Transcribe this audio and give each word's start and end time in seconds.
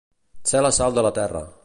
Ser 0.51 0.63
la 0.67 0.71
sal 0.79 0.97
de 0.99 1.05
la 1.09 1.13
terra. 1.19 1.45